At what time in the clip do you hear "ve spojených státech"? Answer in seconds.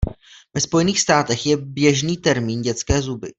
0.53-1.45